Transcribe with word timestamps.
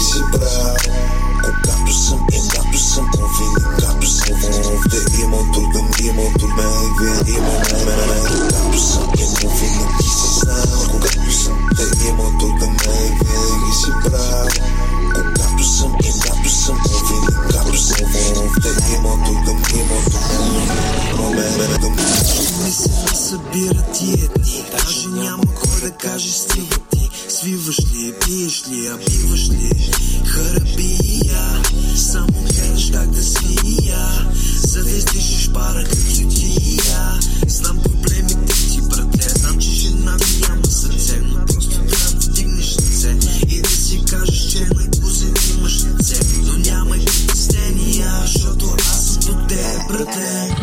си 0.00 0.22
прав 0.32 0.76
Когато 1.44 1.92
съм 1.92 2.26
и 2.32 2.38
когато 2.38 2.78
съм 2.78 3.06
винаги 3.14 3.64
Когато 3.64 4.06
съм 4.06 4.36
в 4.36 5.20
има 5.20 5.52
труден, 5.52 5.88
има 6.02 6.22
труден 6.38 6.70
Винаги 7.00 7.32
има 7.32 7.52
мен, 7.86 8.22
Когато 8.48 8.78
съм 8.78 9.08
има 9.18 9.54
винаги 9.54 10.08
си 10.08 10.40
знал 10.40 10.88
Когато 10.90 11.32
съм 11.32 11.68
да 11.76 12.06
има 12.08 12.38
труден 12.38 12.76
Винаги 12.82 13.74
си 13.74 13.90
прав 14.04 14.48
Когато 15.14 15.64
съм 15.64 15.96
и 16.04 16.12
когато 16.12 16.50
съм 16.50 16.78
винаги 17.08 17.36
Когато 17.46 17.78
съм 17.78 18.06
в 18.06 18.92
има 18.94 19.24
труден, 19.24 19.62
има 19.74 20.02
труден 20.02 20.38
ми 22.68 22.74
се 22.74 23.14
събира 23.14 23.82
тия 23.82 24.28
дни 24.28 24.64
Даже 24.72 25.08
няма 25.08 25.42
кой 25.54 25.80
да 25.80 25.90
каже 25.90 26.32
стига 26.32 26.67
ти 26.67 26.67
Свиваш 27.38 27.78
ли, 27.78 28.14
пиеш 28.20 28.64
ли, 28.68 28.86
а 28.86 28.96
биваш 28.96 29.48
ли? 29.50 29.70
Харабия 30.26 31.62
Само 31.96 32.26
гледаш 32.26 32.90
как 32.92 33.10
да 33.10 33.22
свия. 33.22 34.30
За 34.66 34.84
да 34.84 34.90
издишиш 34.90 35.50
пара 35.50 35.84
като 35.84 36.28
тия. 36.28 37.20
Знам 37.46 37.78
проблемите 37.82 38.54
ти, 38.70 38.80
братле 38.80 39.28
Знам, 39.28 39.58
че 39.58 39.70
жена 39.70 40.12
ми 40.12 40.48
няма 40.48 40.66
сърце 40.66 41.20
Но 41.20 41.46
просто 41.46 41.70
трябва 41.70 42.10
да 42.10 42.26
вдигнеш 42.26 42.76
лице 42.76 43.18
И 43.48 43.62
да 43.62 43.68
си 43.68 44.02
кажеш, 44.10 44.52
че 44.52 44.68
най-пузен 44.74 45.34
имаш 45.58 45.84
лице 45.84 46.20
Но 46.44 46.58
нямай 46.58 47.04
притеснения 47.04 48.10
Защото 48.22 48.74
аз 48.78 49.04
съм 49.04 49.20
до 49.20 49.46
теб, 49.46 49.88
братле 49.88 50.56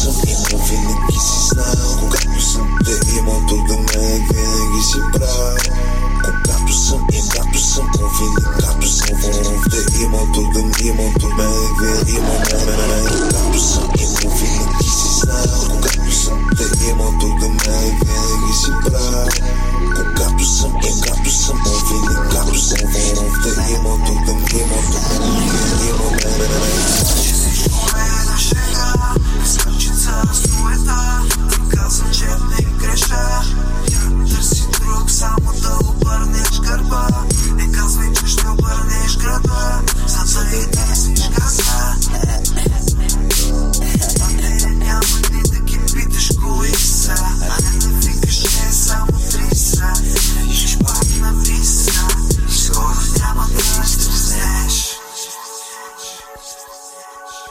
съм 0.00 0.14
имал, 0.28 0.66
винаги 0.66 1.18
си 1.18 1.48
знал 1.48 1.98
Когато 2.00 2.42
съм 2.52 2.78
те 2.84 3.18
имал, 3.18 3.46
труден 3.48 3.69
в 10.00 10.02
те 10.02 10.06
имал, 10.06 10.26
труден 10.32 10.72
имал, 10.84 11.12
труден 11.20 11.50
винаги 11.80 12.12
имал 12.12 12.38
мен 12.66 13.04
Когато 13.08 13.58
съм 13.58 13.88
имал, 14.00 14.36
винаги 14.36 14.90
си 14.90 15.20
знал 15.20 15.68
Когато 15.70 16.12
съм 16.12 16.46
те 16.56 16.88
имал, 16.88 17.12
труден 17.20 17.52
ме 17.52 17.80
винаги 17.80 18.52
си 18.54 18.70
прав 18.84 19.28
Когато 19.96 20.44
съм 20.44 20.72
и 20.82 21.00
когато 24.62 25.49